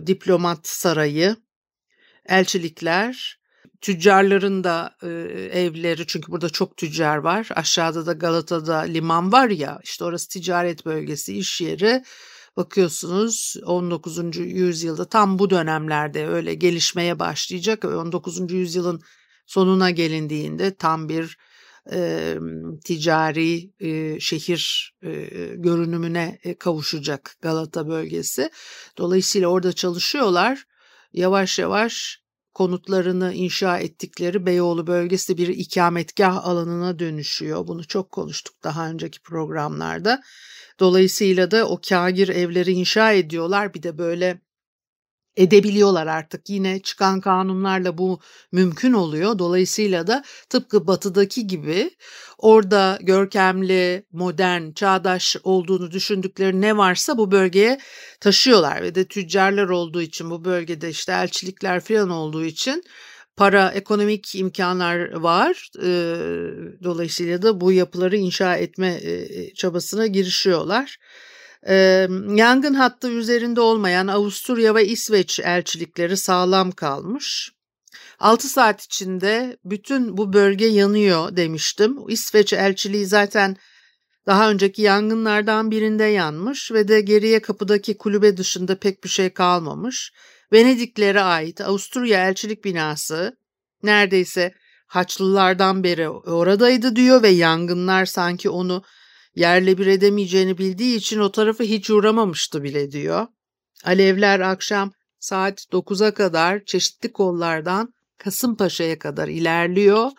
diplomat 0.07 0.67
sarayı, 0.67 1.35
elçilikler 2.25 3.40
tüccarların 3.81 4.63
da 4.63 4.95
e, 5.03 5.07
evleri 5.59 6.07
çünkü 6.07 6.31
burada 6.31 6.49
çok 6.49 6.77
tüccar 6.77 7.17
var. 7.17 7.49
Aşağıda 7.55 8.05
da 8.05 8.13
Galata'da 8.13 8.77
liman 8.77 9.31
var 9.31 9.49
ya 9.49 9.79
işte 9.83 10.03
orası 10.03 10.29
ticaret 10.29 10.85
bölgesi, 10.85 11.37
iş 11.37 11.61
yeri. 11.61 12.03
Bakıyorsunuz 12.57 13.55
19. 13.65 14.37
yüzyılda 14.37 15.05
tam 15.05 15.39
bu 15.39 15.49
dönemlerde 15.49 16.27
öyle 16.27 16.53
gelişmeye 16.53 17.19
başlayacak. 17.19 17.85
19. 17.85 18.51
yüzyılın 18.51 19.01
sonuna 19.45 19.89
gelindiğinde 19.89 20.75
tam 20.75 21.09
bir 21.09 21.37
e, 21.91 22.35
ticari 22.85 23.71
e, 23.79 24.19
şehir 24.19 24.93
e, 25.03 25.09
görünümüne 25.55 26.39
kavuşacak 26.59 27.35
Galata 27.41 27.87
bölgesi. 27.87 28.49
Dolayısıyla 28.97 29.47
orada 29.47 29.73
çalışıyorlar. 29.73 30.63
Yavaş 31.13 31.59
yavaş 31.59 32.20
konutlarını 32.53 33.33
inşa 33.33 33.79
ettikleri 33.79 34.45
Beyoğlu 34.45 34.87
bölgesi 34.87 35.37
bir 35.37 35.47
ikametgah 35.47 36.45
alanına 36.45 36.99
dönüşüyor. 36.99 37.67
Bunu 37.67 37.87
çok 37.87 38.11
konuştuk 38.11 38.63
daha 38.63 38.89
önceki 38.89 39.21
programlarda. 39.21 40.21
Dolayısıyla 40.79 41.51
da 41.51 41.67
o 41.67 41.79
kagir 41.89 42.29
evleri 42.29 42.71
inşa 42.71 43.11
ediyorlar. 43.11 43.73
Bir 43.73 43.83
de 43.83 43.97
böyle 43.97 44.41
edebiliyorlar 45.35 46.07
artık. 46.07 46.49
Yine 46.49 46.79
çıkan 46.79 47.21
kanunlarla 47.21 47.97
bu 47.97 48.19
mümkün 48.51 48.93
oluyor. 48.93 49.39
Dolayısıyla 49.39 50.07
da 50.07 50.23
tıpkı 50.49 50.87
batıdaki 50.87 51.47
gibi 51.47 51.91
orada 52.37 52.99
görkemli, 53.01 54.05
modern, 54.11 54.71
çağdaş 54.71 55.35
olduğunu 55.43 55.91
düşündükleri 55.91 56.61
ne 56.61 56.77
varsa 56.77 57.17
bu 57.17 57.31
bölgeye 57.31 57.79
taşıyorlar 58.19 58.83
ve 58.83 58.95
de 58.95 59.05
tüccarlar 59.05 59.69
olduğu 59.69 60.01
için 60.01 60.29
bu 60.29 60.45
bölgede 60.45 60.89
işte 60.89 61.11
elçilikler 61.11 61.79
falan 61.79 62.09
olduğu 62.09 62.45
için 62.45 62.83
para, 63.35 63.71
ekonomik 63.71 64.35
imkanlar 64.35 65.13
var. 65.13 65.69
Dolayısıyla 66.83 67.41
da 67.41 67.61
bu 67.61 67.71
yapıları 67.71 68.17
inşa 68.17 68.55
etme 68.55 69.01
çabasına 69.55 70.07
girişiyorlar. 70.07 70.97
Ee, 71.67 72.07
yangın 72.35 72.73
hattı 72.73 73.09
üzerinde 73.09 73.61
olmayan 73.61 74.07
Avusturya 74.07 74.75
ve 74.75 74.87
İsveç 74.87 75.39
elçilikleri 75.39 76.17
sağlam 76.17 76.71
kalmış. 76.71 77.51
6 78.19 78.47
saat 78.47 78.81
içinde 78.83 79.57
bütün 79.65 80.17
bu 80.17 80.33
bölge 80.33 80.65
yanıyor 80.65 81.35
demiştim. 81.35 81.97
İsveç 82.07 82.53
elçiliği 82.53 83.05
zaten 83.05 83.57
daha 84.25 84.49
önceki 84.51 84.81
yangınlardan 84.81 85.71
birinde 85.71 86.03
yanmış 86.03 86.71
ve 86.71 86.87
de 86.87 87.01
geriye 87.01 87.41
kapıdaki 87.41 87.97
kulübe 87.97 88.37
dışında 88.37 88.75
pek 88.75 89.03
bir 89.03 89.09
şey 89.09 89.29
kalmamış. 89.29 90.13
Venediklere 90.53 91.21
ait 91.21 91.61
Avusturya 91.61 92.27
elçilik 92.27 92.65
binası 92.65 93.37
neredeyse 93.83 94.53
Haçlılardan 94.87 95.83
beri 95.83 96.09
oradaydı 96.09 96.95
diyor 96.95 97.23
ve 97.23 97.29
yangınlar 97.29 98.05
sanki 98.05 98.49
onu 98.49 98.83
yerle 99.35 99.77
bir 99.77 99.87
edemeyeceğini 99.87 100.57
bildiği 100.57 100.97
için 100.97 101.19
o 101.19 101.31
tarafı 101.31 101.63
hiç 101.63 101.89
uğramamıştı 101.89 102.63
bile 102.63 102.91
diyor. 102.91 103.27
Alevler 103.83 104.39
akşam 104.39 104.91
saat 105.19 105.59
9'a 105.71 106.13
kadar 106.13 106.65
çeşitli 106.65 107.11
kollardan 107.11 107.93
Kasımpaşa'ya 108.17 108.99
kadar 108.99 109.27
ilerliyor 109.27 110.11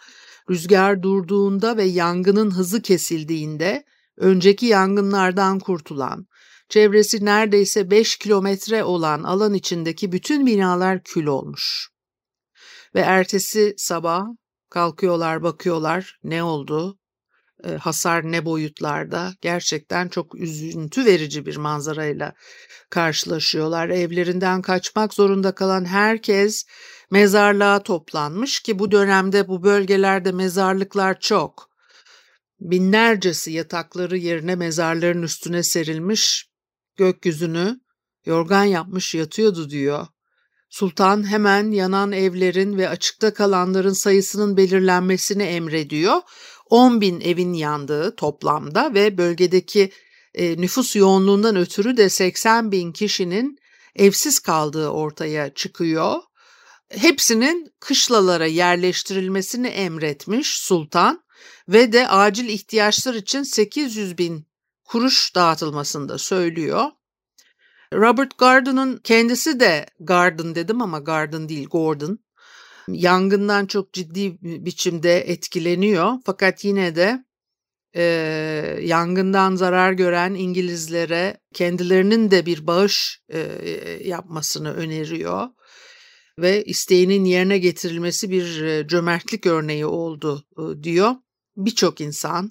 Rüzgar 0.50 1.02
durduğunda 1.02 1.76
ve 1.76 1.84
yangının 1.84 2.50
hızı 2.50 2.82
kesildiğinde 2.82 3.84
önceki 4.16 4.66
yangınlardan 4.66 5.58
kurtulan, 5.58 6.26
çevresi 6.68 7.24
neredeyse 7.24 7.90
5 7.90 8.16
kilometre 8.16 8.84
olan 8.84 9.22
alan 9.22 9.54
içindeki 9.54 10.12
bütün 10.12 10.46
binalar 10.46 11.02
kül 11.04 11.26
olmuş. 11.26 11.88
Ve 12.94 13.00
ertesi 13.00 13.74
sabah 13.76 14.24
kalkıyorlar 14.70 15.42
bakıyorlar 15.42 16.18
ne 16.24 16.42
oldu, 16.42 16.98
hasar 17.80 18.32
ne 18.32 18.44
boyutlarda 18.44 19.34
gerçekten 19.40 20.08
çok 20.08 20.34
üzüntü 20.34 21.04
verici 21.04 21.46
bir 21.46 21.56
manzarayla 21.56 22.32
karşılaşıyorlar. 22.90 23.88
Evlerinden 23.88 24.62
kaçmak 24.62 25.14
zorunda 25.14 25.54
kalan 25.54 25.84
herkes 25.84 26.64
mezarlığa 27.10 27.82
toplanmış 27.82 28.60
ki 28.60 28.78
bu 28.78 28.90
dönemde 28.90 29.48
bu 29.48 29.62
bölgelerde 29.62 30.32
mezarlıklar 30.32 31.20
çok. 31.20 31.70
Binlercesi 32.60 33.52
yatakları 33.52 34.16
yerine 34.16 34.54
mezarların 34.54 35.22
üstüne 35.22 35.62
serilmiş, 35.62 36.50
gökyüzünü 36.96 37.80
yorgan 38.26 38.64
yapmış 38.64 39.14
yatıyordu 39.14 39.70
diyor. 39.70 40.06
Sultan 40.72 41.30
hemen 41.30 41.70
yanan 41.70 42.12
evlerin 42.12 42.78
ve 42.78 42.88
açıkta 42.88 43.34
kalanların 43.34 43.92
sayısının 43.92 44.56
belirlenmesini 44.56 45.42
emrediyor. 45.42 46.20
10 46.72 47.00
bin 47.00 47.20
evin 47.20 47.52
yandığı 47.52 48.16
toplamda 48.16 48.94
ve 48.94 49.18
bölgedeki 49.18 49.92
e, 50.34 50.60
nüfus 50.60 50.96
yoğunluğundan 50.96 51.56
ötürü 51.56 51.96
de 51.96 52.08
80 52.08 52.72
bin 52.72 52.92
kişinin 52.92 53.58
evsiz 53.96 54.38
kaldığı 54.38 54.88
ortaya 54.88 55.54
çıkıyor. 55.54 56.20
Hepsinin 56.88 57.74
kışlalara 57.80 58.46
yerleştirilmesini 58.46 59.66
emretmiş 59.66 60.48
sultan 60.48 61.22
ve 61.68 61.92
de 61.92 62.08
acil 62.08 62.48
ihtiyaçlar 62.48 63.14
için 63.14 63.42
800 63.42 64.18
bin 64.18 64.46
kuruş 64.84 65.34
dağıtılmasını 65.34 66.08
da 66.08 66.18
söylüyor. 66.18 66.84
Robert 67.94 68.38
Garden'ın 68.38 68.96
kendisi 68.96 69.60
de 69.60 69.86
Garden 70.00 70.54
dedim 70.54 70.82
ama 70.82 70.98
Garden 70.98 71.48
değil 71.48 71.68
Gordon. 71.68 72.18
Yangından 72.88 73.66
çok 73.66 73.92
ciddi 73.92 74.38
biçimde 74.42 75.20
etkileniyor 75.20 76.12
fakat 76.24 76.64
yine 76.64 76.96
de 76.96 77.24
e, 77.96 78.02
yangından 78.82 79.56
zarar 79.56 79.92
gören 79.92 80.34
İngilizlere 80.34 81.40
kendilerinin 81.54 82.30
de 82.30 82.46
bir 82.46 82.66
bağış 82.66 83.20
e, 83.28 83.38
yapmasını 84.04 84.74
öneriyor 84.74 85.48
ve 86.38 86.64
isteğinin 86.64 87.24
yerine 87.24 87.58
getirilmesi 87.58 88.30
bir 88.30 88.88
cömertlik 88.88 89.46
örneği 89.46 89.86
oldu 89.86 90.44
diyor. 90.82 91.14
Birçok 91.56 92.00
insan 92.00 92.50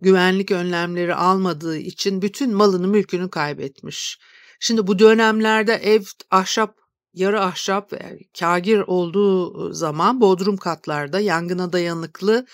güvenlik 0.00 0.50
önlemleri 0.50 1.14
almadığı 1.14 1.76
için 1.76 2.22
bütün 2.22 2.54
malını 2.54 2.88
mülkünü 2.88 3.30
kaybetmiş. 3.30 4.18
Şimdi 4.60 4.86
bu 4.86 4.98
dönemlerde 4.98 5.74
ev 5.74 6.02
ahşap, 6.30 6.76
yarı 7.14 7.40
ahşap 7.40 7.92
ve 7.92 8.18
kagir 8.38 8.78
olduğu 8.78 9.72
zaman 9.72 10.20
bodrum 10.20 10.56
katlarda 10.56 11.20
yangına 11.20 11.72
dayanıklı 11.72 12.46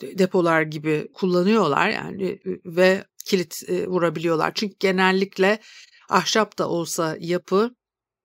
depolar 0.00 0.62
gibi 0.62 1.08
kullanıyorlar 1.14 1.88
yani 1.88 2.40
ve 2.64 3.04
kilit 3.26 3.62
vurabiliyorlar. 3.86 4.52
Çünkü 4.54 4.74
genellikle 4.78 5.58
ahşap 6.08 6.58
da 6.58 6.68
olsa 6.68 7.16
yapı 7.20 7.74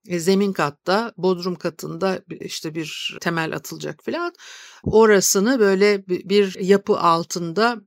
zemin 0.05 0.53
katta, 0.53 1.13
bodrum 1.17 1.55
katında 1.55 2.21
işte 2.29 2.75
bir 2.75 3.17
temel 3.21 3.55
atılacak 3.55 4.03
falan. 4.05 4.33
Orasını 4.83 5.59
böyle 5.59 6.07
bir 6.07 6.59
yapı 6.59 6.99
altında 6.99 7.81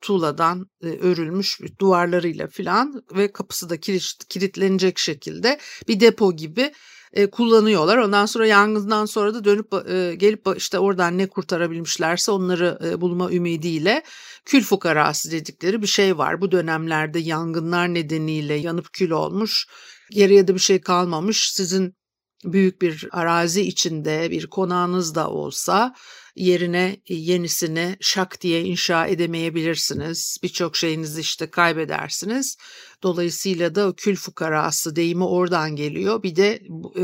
tuğladan 0.00 0.70
e, 0.82 0.86
örülmüş 0.86 1.60
duvarlarıyla 1.80 2.46
filan 2.48 3.02
ve 3.16 3.32
kapısı 3.32 3.70
da 3.70 3.80
kilit, 3.80 4.28
kilitlenecek 4.28 4.98
şekilde 4.98 5.58
bir 5.88 6.00
depo 6.00 6.36
gibi 6.36 6.72
e, 7.12 7.30
kullanıyorlar. 7.30 7.96
Ondan 7.96 8.26
sonra 8.26 8.46
yangından 8.46 9.06
sonra 9.06 9.34
da 9.34 9.44
dönüp 9.44 9.72
e, 9.90 10.14
gelip 10.14 10.48
işte 10.56 10.78
oradan 10.78 11.18
ne 11.18 11.26
kurtarabilmişlerse 11.26 12.32
onları 12.32 12.78
e, 12.84 13.00
bulma 13.00 13.32
ümidiyle 13.32 14.02
kül 14.44 14.62
fukarası 14.62 15.30
dedikleri 15.30 15.82
bir 15.82 15.86
şey 15.86 16.18
var. 16.18 16.40
Bu 16.40 16.52
dönemlerde 16.52 17.18
yangınlar 17.18 17.94
nedeniyle 17.94 18.54
yanıp 18.54 18.92
kül 18.92 19.10
olmuş, 19.10 19.66
geriye 20.10 20.48
de 20.48 20.54
bir 20.54 20.60
şey 20.60 20.80
kalmamış. 20.80 21.52
Sizin 21.52 21.99
büyük 22.44 22.82
bir 22.82 23.08
arazi 23.12 23.62
içinde 23.62 24.30
bir 24.30 24.46
konağınız 24.46 25.14
da 25.14 25.30
olsa 25.30 25.94
yerine 26.36 26.96
yenisini 27.08 27.96
şak 28.00 28.40
diye 28.40 28.62
inşa 28.62 29.06
edemeyebilirsiniz. 29.06 30.38
Birçok 30.42 30.76
şeyinizi 30.76 31.20
işte 31.20 31.50
kaybedersiniz. 31.50 32.56
Dolayısıyla 33.02 33.74
da 33.74 33.92
kül 33.96 34.16
fukarası 34.16 34.96
deyimi 34.96 35.24
oradan 35.24 35.76
geliyor. 35.76 36.22
Bir 36.22 36.36
de 36.36 36.52
e, 36.96 37.02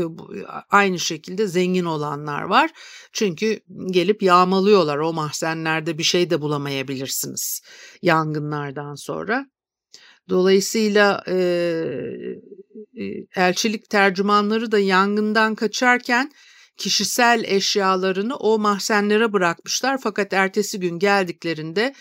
aynı 0.69 0.99
şekilde 0.99 1.47
zengin 1.47 1.85
olanlar 1.85 2.41
var. 2.41 2.71
Çünkü 3.13 3.59
gelip 3.91 4.23
yağmalıyorlar 4.23 4.97
o 4.97 5.13
mahzenlerde 5.13 5.97
bir 5.97 6.03
şey 6.03 6.29
de 6.29 6.41
bulamayabilirsiniz 6.41 7.61
yangınlardan 8.01 8.95
sonra. 8.95 9.45
Dolayısıyla 10.29 11.23
e, 11.27 11.35
elçilik 13.35 13.89
tercümanları 13.89 14.71
da 14.71 14.79
yangından 14.79 15.55
kaçarken 15.55 16.31
kişisel 16.77 17.43
eşyalarını 17.45 18.35
o 18.35 18.59
mahzenlere 18.59 19.33
bırakmışlar 19.33 19.97
fakat 20.01 20.33
ertesi 20.33 20.79
gün 20.79 20.99
geldiklerinde 20.99 21.93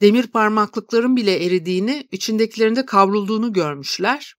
demir 0.00 0.26
parmaklıkların 0.26 1.16
bile 1.16 1.44
eridiğini, 1.44 2.08
içindekilerinde 2.12 2.86
kavrulduğunu 2.86 3.52
görmüşler. 3.52 4.34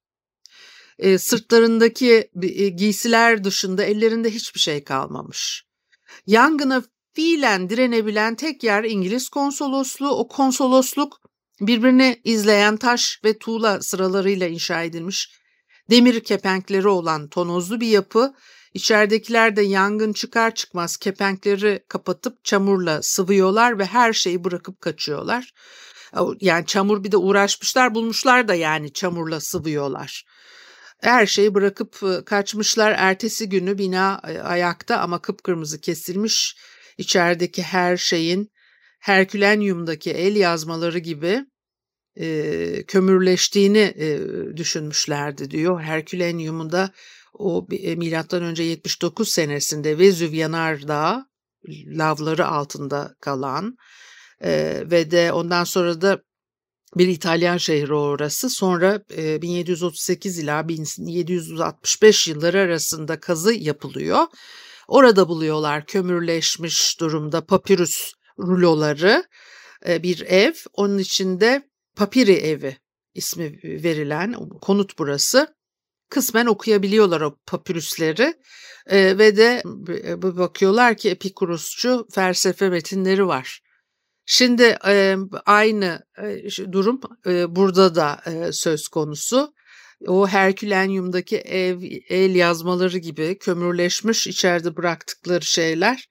E, 1.00 1.18
sırtlarındaki 1.18 2.30
giysiler 2.76 3.44
dışında 3.44 3.84
ellerinde 3.84 4.30
hiçbir 4.30 4.60
şey 4.60 4.84
kalmamış. 4.84 5.64
Yangına 6.28 6.84
fiilen 7.14 7.70
direnebilen 7.70 8.36
tek 8.36 8.64
yer 8.64 8.84
İngiliz 8.84 9.30
konsolosluğu. 9.30 10.10
O 10.10 10.28
konsolosluk 10.28 11.22
birbirini 11.62 12.22
izleyen 12.24 12.78
taş 12.78 13.20
ve 13.24 13.38
tuğla 13.38 13.82
sıralarıyla 13.82 14.48
inşa 14.48 14.84
edilmiş 14.84 15.30
demir 15.90 16.24
kepenkleri 16.24 16.88
olan 16.88 17.28
tonozlu 17.28 17.82
bir 17.82 17.88
yapı 17.88 18.34
İçeridekiler 18.74 19.56
de 19.56 19.62
yangın 19.62 20.14
çıkar 20.14 20.56
çıkmaz 20.56 20.98
kepenkleri 20.98 21.84
kapatıp 21.88 22.44
çamurla 22.46 23.02
sıvıyorlar 23.02 23.80
ve 23.80 23.86
her 23.86 24.14
şeyi 24.14 24.44
bırakıp 24.44 24.82
kaçıyorlar. 24.82 25.54
Yani 26.42 26.66
çamur 26.66 27.04
bir 27.04 27.12
de 27.12 27.18
uğraşmışlar 27.18 27.96
bulmuşlar 27.96 28.48
da 28.48 28.56
yani 28.56 28.94
çamurla 28.94 29.40
sıvıyorlar. 29.40 30.26
Her 31.02 31.26
şeyi 31.26 31.54
bırakıp 31.54 32.26
kaçmışlar. 32.26 32.96
Ertesi 32.98 33.50
günü 33.50 33.78
bina 33.78 34.20
ayakta 34.44 34.98
ama 34.98 35.22
kıpkırmızı 35.22 35.82
kesilmiş. 35.82 36.58
İçerideki 36.98 37.64
her 37.64 37.98
şeyin 37.98 38.52
Herkülenyum'daki 39.04 40.12
el 40.12 40.36
yazmaları 40.36 41.00
gibi 41.00 41.46
e, 42.20 42.84
kömürleştiğini 42.88 43.94
e, 43.98 44.20
düşünmüşlerdi 44.58 45.52
diyor. 45.52 45.82
Herkülenyum'u 45.82 46.72
da 46.72 46.92
o 47.34 47.68
e, 47.72 47.96
milattan 47.96 48.44
önce 48.44 48.64
79 48.64 49.30
senesinde 49.30 49.98
Vezüv 49.98 50.34
Yanardağ 50.34 51.26
lavları 51.88 52.48
altında 52.48 53.16
kalan 53.20 53.76
e, 54.42 54.84
ve 54.92 55.12
de 55.12 55.32
ondan 55.32 55.64
sonra 55.64 56.02
da 56.02 56.22
bir 56.98 57.08
İtalyan 57.08 57.58
şehri 57.58 57.94
orası. 57.94 58.50
Sonra 58.50 59.02
e, 59.18 59.42
1738 59.42 60.40
ila 60.40 60.68
1765 60.68 62.28
yılları 62.28 62.60
arasında 62.60 63.20
kazı 63.20 63.54
yapılıyor. 63.54 64.26
Orada 64.88 65.28
buluyorlar 65.28 65.86
kömürleşmiş 65.86 67.00
durumda 67.00 67.46
papirüs 67.46 68.14
ruloları 68.40 69.24
e, 69.88 70.04
bir 70.04 70.22
ev. 70.22 70.54
Onun 70.74 70.98
içinde 70.98 71.70
papiri 71.96 72.34
evi 72.34 72.78
ismi 73.14 73.60
verilen 73.64 74.50
konut 74.62 75.00
burası 75.00 75.56
kısmen 76.10 76.46
okuyabiliyorlar 76.46 77.22
o 77.22 77.38
papürüsleri 77.46 78.34
e, 78.88 79.18
ve 79.18 79.38
de 79.38 79.64
e, 80.08 80.22
bakıyorlar 80.22 80.98
ki 80.98 81.10
Epikurusçu 81.10 82.08
felsefe 82.12 82.70
metinleri 82.70 83.28
var. 83.28 83.62
Şimdi 84.26 84.78
e, 84.88 85.16
aynı 85.46 86.06
e, 86.18 86.72
durum 86.72 87.00
e, 87.26 87.56
burada 87.56 87.96
da 87.96 88.22
e, 88.26 88.52
söz 88.52 88.88
konusu. 88.88 89.54
O 90.08 90.28
Herkülenyum'daki 90.28 91.38
ev 91.38 91.82
el 92.10 92.36
yazmaları 92.36 92.98
gibi 92.98 93.38
kömürleşmiş 93.38 94.28
içeride 94.28 94.78
bıraktıkları 94.78 95.46
şeyler. 95.46 96.10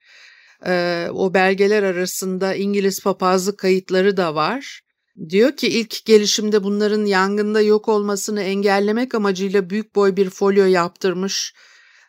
E, 0.67 1.07
o 1.13 1.33
belgeler 1.33 1.83
arasında 1.83 2.55
İngiliz 2.55 3.03
papazlık 3.03 3.57
kayıtları 3.57 4.17
da 4.17 4.35
var. 4.35 4.81
Diyor 5.29 5.57
ki 5.57 5.67
ilk 5.67 6.05
gelişimde 6.05 6.63
bunların 6.63 7.05
yangında 7.05 7.61
yok 7.61 7.89
olmasını 7.89 8.41
engellemek 8.41 9.15
amacıyla 9.15 9.69
büyük 9.69 9.95
boy 9.95 10.15
bir 10.15 10.29
folyo 10.29 10.65
yaptırmış 10.65 11.53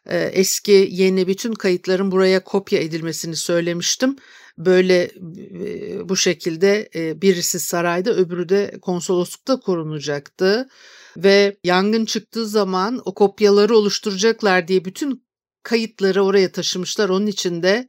e, 0.06 0.18
eski 0.18 0.88
yeni 0.90 1.26
bütün 1.26 1.52
kayıtların 1.52 2.10
buraya 2.10 2.44
kopya 2.44 2.80
edilmesini 2.80 3.36
söylemiştim. 3.36 4.16
Böyle 4.58 5.02
e, 5.02 6.08
bu 6.08 6.16
şekilde 6.16 6.88
e, 6.94 7.22
birisi 7.22 7.60
sarayda 7.60 8.14
öbürü 8.14 8.48
de 8.48 8.78
konsoloslukta 8.82 9.60
korunacaktı. 9.60 10.68
Ve 11.16 11.56
yangın 11.64 12.04
çıktığı 12.04 12.46
zaman 12.46 13.02
o 13.04 13.14
kopyaları 13.14 13.76
oluşturacaklar 13.76 14.68
diye 14.68 14.84
bütün 14.84 15.24
kayıtları 15.62 16.24
oraya 16.24 16.52
taşımışlar. 16.52 17.08
Onun 17.08 17.26
için 17.26 17.62
de 17.62 17.88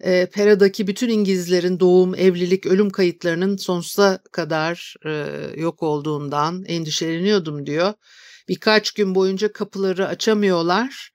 e, 0.00 0.26
Pera'daki 0.26 0.86
bütün 0.86 1.08
İngilizlerin 1.08 1.80
doğum, 1.80 2.14
evlilik, 2.14 2.66
ölüm 2.66 2.90
kayıtlarının 2.90 3.56
sonsuza 3.56 4.18
kadar 4.32 4.94
e, 5.06 5.10
yok 5.60 5.82
olduğundan 5.82 6.64
endişeleniyordum 6.64 7.66
diyor. 7.66 7.94
Birkaç 8.48 8.90
gün 8.90 9.14
boyunca 9.14 9.52
kapıları 9.52 10.06
açamıyorlar. 10.06 11.12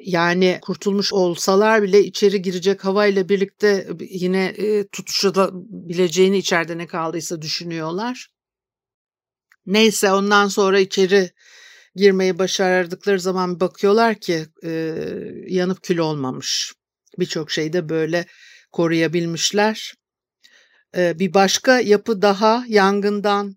Yani 0.00 0.58
kurtulmuş 0.62 1.12
olsalar 1.12 1.82
bile 1.82 2.04
içeri 2.04 2.42
girecek 2.42 2.84
havayla 2.84 3.28
birlikte 3.28 3.88
yine 4.10 4.44
e, 4.44 4.86
tutuşabileceğini 4.88 6.38
içeride 6.38 6.78
ne 6.78 6.86
kaldıysa 6.86 7.42
düşünüyorlar. 7.42 8.28
Neyse 9.66 10.12
ondan 10.12 10.48
sonra 10.48 10.78
içeri 10.78 11.30
girmeyi 11.96 12.38
başardıkları 12.38 13.20
zaman 13.20 13.60
bakıyorlar 13.60 14.14
ki 14.14 14.46
e, 14.64 14.70
yanıp 15.46 15.82
kül 15.82 15.98
olmamış. 15.98 16.72
Birçok 17.18 17.50
şeyde 17.50 17.88
böyle 17.88 18.26
koruyabilmişler. 18.72 19.94
Bir 20.96 21.34
başka 21.34 21.80
yapı 21.80 22.22
daha 22.22 22.64
yangından 22.68 23.56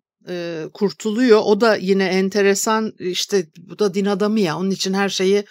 kurtuluyor. 0.74 1.42
O 1.44 1.62
da 1.62 1.76
yine 1.76 2.06
enteresan 2.06 2.94
işte 3.00 3.46
bu 3.58 3.80
da 3.80 3.94
din 3.94 4.06
adamı 4.06 4.40
ya 4.40 4.58
onun 4.58 4.72
için 4.72 4.94
her 4.94 5.10
şeyi 5.10 5.46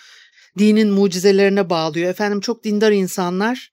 dinin 0.58 0.90
mucizelerine 0.90 1.70
bağlıyor. 1.70 2.10
Efendim 2.10 2.40
çok 2.40 2.64
dindar 2.64 2.92
insanlar 2.92 3.70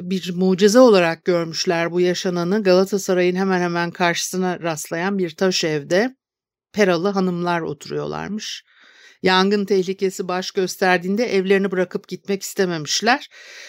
bir 0.00 0.32
mucize 0.34 0.78
olarak 0.78 1.24
görmüşler 1.24 1.92
bu 1.92 2.00
yaşananı. 2.00 2.62
Galatasaray'ın 2.62 3.36
hemen 3.36 3.60
hemen 3.60 3.90
karşısına 3.90 4.60
rastlayan 4.60 5.18
bir 5.18 5.36
taş 5.36 5.64
evde 5.64 6.16
peralı 6.72 7.08
hanımlar 7.08 7.60
oturuyorlarmış. 7.60 8.64
Yangın 9.24 9.64
tehlikesi 9.64 10.28
baş 10.28 10.50
gösterdiğinde 10.50 11.36
evlerini 11.36 11.70
bırakıp 11.70 12.08
gitmek 12.08 12.42
istememişler. 12.42 13.28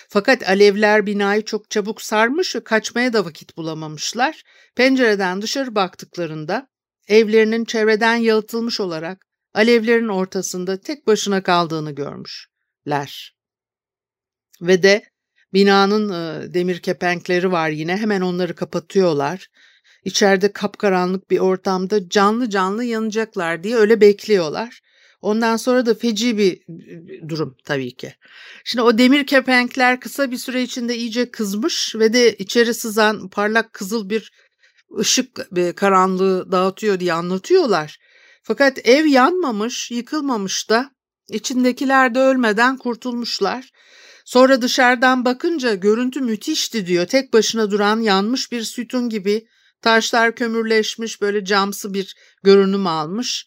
Fakat 0.09 0.49
alevler 0.49 1.05
binayı 1.05 1.45
çok 1.45 1.69
çabuk 1.69 2.01
sarmış 2.01 2.55
ve 2.55 2.63
kaçmaya 2.63 3.13
da 3.13 3.25
vakit 3.25 3.57
bulamamışlar. 3.57 4.43
Pencereden 4.75 5.41
dışarı 5.41 5.75
baktıklarında 5.75 6.67
evlerinin 7.07 7.65
çevreden 7.65 8.15
yalıtılmış 8.15 8.79
olarak 8.79 9.25
alevlerin 9.53 10.07
ortasında 10.07 10.81
tek 10.81 11.07
başına 11.07 11.43
kaldığını 11.43 11.91
görmüşler. 11.91 13.35
Ve 14.61 14.83
de 14.83 15.03
binanın 15.53 16.09
demir 16.53 16.79
kepenkleri 16.79 17.51
var 17.51 17.69
yine 17.69 17.97
hemen 17.97 18.21
onları 18.21 18.55
kapatıyorlar. 18.55 19.47
İçeride 20.05 20.51
kapkaranlık 20.51 21.29
bir 21.29 21.39
ortamda 21.39 22.09
canlı 22.09 22.49
canlı 22.49 22.83
yanacaklar 22.83 23.63
diye 23.63 23.75
öyle 23.75 24.01
bekliyorlar. 24.01 24.81
Ondan 25.21 25.57
sonra 25.57 25.85
da 25.85 25.95
feci 25.95 26.37
bir 26.37 26.61
durum 27.29 27.57
tabii 27.63 27.95
ki. 27.95 28.13
Şimdi 28.63 28.81
o 28.81 28.97
demir 28.97 29.25
kepenkler 29.25 29.99
kısa 29.99 30.31
bir 30.31 30.37
süre 30.37 30.63
içinde 30.63 30.97
iyice 30.97 31.31
kızmış 31.31 31.95
ve 31.95 32.13
de 32.13 32.35
içeri 32.35 32.73
sızan 32.73 33.29
parlak 33.29 33.73
kızıl 33.73 34.09
bir 34.09 34.31
ışık 34.99 35.27
karanlığı 35.75 36.51
dağıtıyor 36.51 36.99
diye 36.99 37.13
anlatıyorlar. 37.13 37.99
Fakat 38.43 38.87
ev 38.87 39.05
yanmamış, 39.05 39.91
yıkılmamış 39.91 40.69
da 40.69 40.91
içindekiler 41.29 42.15
de 42.15 42.19
ölmeden 42.19 42.77
kurtulmuşlar. 42.77 43.71
Sonra 44.25 44.61
dışarıdan 44.61 45.25
bakınca 45.25 45.75
görüntü 45.75 46.21
müthişti 46.21 46.87
diyor. 46.87 47.05
Tek 47.05 47.33
başına 47.33 47.71
duran 47.71 47.99
yanmış 47.99 48.51
bir 48.51 48.61
sütun 48.61 49.09
gibi 49.09 49.47
taşlar 49.81 50.35
kömürleşmiş 50.35 51.21
böyle 51.21 51.45
camsı 51.45 51.93
bir 51.93 52.15
görünüm 52.43 52.87
almış. 52.87 53.45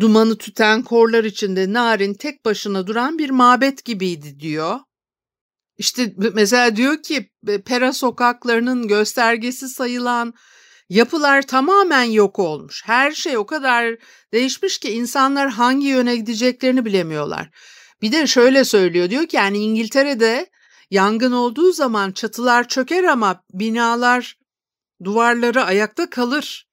Dumanı 0.00 0.38
tüten 0.38 0.82
korlar 0.82 1.24
içinde 1.24 1.72
narin 1.72 2.14
tek 2.14 2.44
başına 2.44 2.86
duran 2.86 3.18
bir 3.18 3.30
mabet 3.30 3.84
gibiydi 3.84 4.40
diyor. 4.40 4.78
İşte 5.78 6.12
mesela 6.34 6.76
diyor 6.76 7.02
ki 7.02 7.30
Pera 7.64 7.92
sokaklarının 7.92 8.88
göstergesi 8.88 9.68
sayılan 9.68 10.34
yapılar 10.88 11.42
tamamen 11.42 12.02
yok 12.02 12.38
olmuş. 12.38 12.82
Her 12.86 13.12
şey 13.12 13.36
o 13.36 13.46
kadar 13.46 13.96
değişmiş 14.32 14.78
ki 14.78 14.90
insanlar 14.90 15.50
hangi 15.50 15.86
yöne 15.86 16.16
gideceklerini 16.16 16.84
bilemiyorlar. 16.84 17.50
Bir 18.02 18.12
de 18.12 18.26
şöyle 18.26 18.64
söylüyor 18.64 19.10
diyor 19.10 19.26
ki 19.26 19.36
yani 19.36 19.58
İngiltere'de 19.58 20.50
yangın 20.90 21.32
olduğu 21.32 21.72
zaman 21.72 22.12
çatılar 22.12 22.68
çöker 22.68 23.04
ama 23.04 23.44
binalar 23.52 24.38
duvarları 25.04 25.64
ayakta 25.64 26.10
kalır. 26.10 26.66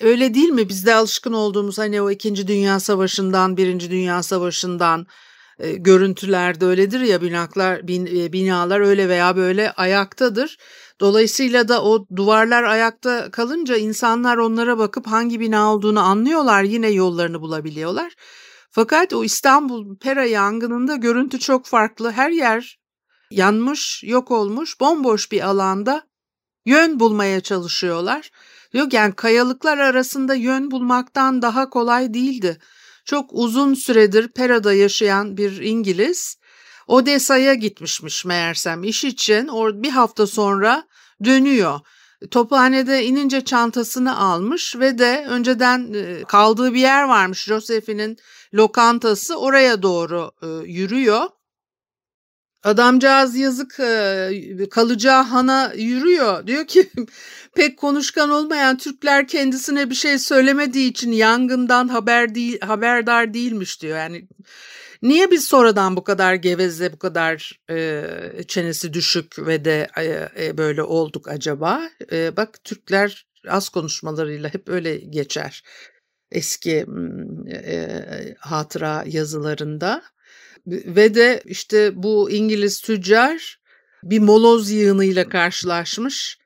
Öyle 0.00 0.34
değil 0.34 0.48
mi? 0.48 0.68
Bizde 0.68 0.94
alışkın 0.94 1.32
olduğumuz 1.32 1.78
hani 1.78 2.02
o 2.02 2.10
2. 2.10 2.48
Dünya 2.48 2.80
Savaşı'ndan, 2.80 3.56
1. 3.56 3.90
Dünya 3.90 4.22
Savaşı'ndan 4.22 5.06
e, 5.58 5.72
görüntülerde 5.72 6.64
öyledir 6.64 7.00
ya 7.00 7.22
binalar, 7.22 7.88
bin, 7.88 8.06
e, 8.06 8.32
binalar 8.32 8.80
öyle 8.80 9.08
veya 9.08 9.36
böyle 9.36 9.72
ayaktadır. 9.72 10.58
Dolayısıyla 11.00 11.68
da 11.68 11.84
o 11.84 12.06
duvarlar 12.16 12.62
ayakta 12.62 13.30
kalınca 13.30 13.76
insanlar 13.76 14.36
onlara 14.36 14.78
bakıp 14.78 15.06
hangi 15.06 15.40
bina 15.40 15.74
olduğunu 15.74 16.00
anlıyorlar, 16.00 16.62
yine 16.62 16.88
yollarını 16.88 17.40
bulabiliyorlar. 17.40 18.12
Fakat 18.70 19.12
o 19.12 19.24
İstanbul 19.24 19.96
Pera 19.96 20.24
yangınında 20.24 20.96
görüntü 20.96 21.38
çok 21.38 21.66
farklı. 21.66 22.12
Her 22.12 22.30
yer 22.30 22.78
yanmış, 23.30 24.02
yok 24.04 24.30
olmuş, 24.30 24.80
bomboş 24.80 25.32
bir 25.32 25.40
alanda 25.40 26.02
yön 26.66 27.00
bulmaya 27.00 27.40
çalışıyorlar. 27.40 28.30
Yani 28.74 29.14
kayalıklar 29.14 29.78
arasında 29.78 30.34
yön 30.34 30.70
bulmaktan 30.70 31.42
daha 31.42 31.70
kolay 31.70 32.14
değildi. 32.14 32.58
Çok 33.04 33.30
uzun 33.32 33.74
süredir 33.74 34.28
Pera'da 34.28 34.72
yaşayan 34.72 35.36
bir 35.36 35.60
İngiliz 35.60 36.36
Odessa'ya 36.86 37.54
gitmişmiş 37.54 38.24
meğersem 38.24 38.84
iş 38.84 39.04
için. 39.04 39.48
Or 39.48 39.82
bir 39.82 39.90
hafta 39.90 40.26
sonra 40.26 40.84
dönüyor. 41.24 41.80
Tophanede 42.30 43.04
inince 43.04 43.44
çantasını 43.44 44.18
almış 44.18 44.76
ve 44.76 44.98
de 44.98 45.26
önceden 45.28 45.94
kaldığı 46.28 46.74
bir 46.74 46.80
yer 46.80 47.02
varmış 47.02 47.44
Josephine'in 47.44 48.16
lokantası 48.54 49.36
oraya 49.36 49.82
doğru 49.82 50.30
yürüyor. 50.66 51.22
Adamcağız 52.64 53.36
yazık 53.36 53.80
kalacağı 54.70 55.22
hana 55.22 55.72
yürüyor. 55.76 56.46
Diyor 56.46 56.66
ki 56.66 56.90
pek 57.56 57.78
konuşkan 57.78 58.30
olmayan 58.30 58.78
Türkler 58.78 59.28
kendisine 59.28 59.90
bir 59.90 59.94
şey 59.94 60.18
söylemediği 60.18 60.90
için 60.90 61.12
yangından 61.12 61.88
haber 61.88 62.34
değil, 62.34 62.60
haberdar 62.60 63.34
değilmiş 63.34 63.82
diyor. 63.82 63.98
Yani 63.98 64.28
niye 65.02 65.30
biz 65.30 65.44
sonradan 65.44 65.96
bu 65.96 66.04
kadar 66.04 66.34
geveze, 66.34 66.92
bu 66.92 66.98
kadar 66.98 67.60
e, 67.70 68.04
çenesi 68.48 68.92
düşük 68.92 69.46
ve 69.46 69.64
de 69.64 69.88
e, 70.38 70.58
böyle 70.58 70.82
olduk 70.82 71.28
acaba? 71.28 71.90
E, 72.12 72.36
bak 72.36 72.64
Türkler 72.64 73.26
az 73.48 73.68
konuşmalarıyla 73.68 74.54
hep 74.54 74.68
öyle 74.68 74.96
geçer 74.96 75.62
eski 76.30 76.86
e, 77.52 77.88
hatıra 78.38 79.04
yazılarında 79.06 80.02
ve 80.66 81.14
de 81.14 81.42
işte 81.44 82.02
bu 82.02 82.30
İngiliz 82.30 82.80
tüccar 82.80 83.60
bir 84.02 84.18
moloz 84.18 84.70
yığınıyla 84.70 85.28
karşılaşmış. 85.28 86.38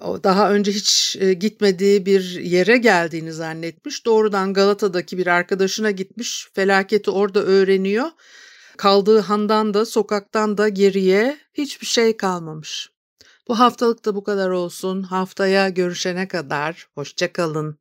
Daha 0.00 0.52
önce 0.52 0.72
hiç 0.72 1.18
gitmediği 1.40 2.06
bir 2.06 2.40
yere 2.40 2.76
geldiğini 2.76 3.32
zannetmiş. 3.32 4.06
Doğrudan 4.06 4.54
Galata'daki 4.54 5.18
bir 5.18 5.26
arkadaşına 5.26 5.90
gitmiş. 5.90 6.48
Felaketi 6.54 7.10
orada 7.10 7.42
öğreniyor. 7.42 8.10
Kaldığı 8.76 9.18
handan 9.18 9.74
da 9.74 9.86
sokaktan 9.86 10.58
da 10.58 10.68
geriye 10.68 11.38
hiçbir 11.54 11.86
şey 11.86 12.16
kalmamış. 12.16 12.90
Bu 13.48 13.58
haftalık 13.58 14.04
da 14.04 14.14
bu 14.14 14.24
kadar 14.24 14.50
olsun. 14.50 15.02
Haftaya 15.02 15.68
görüşene 15.68 16.28
kadar 16.28 16.88
hoşçakalın. 16.94 17.79